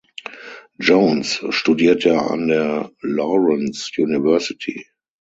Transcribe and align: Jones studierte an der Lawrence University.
Jones 0.79 1.43
studierte 1.51 2.19
an 2.23 2.47
der 2.47 2.89
Lawrence 3.03 3.91
University. 4.01 4.83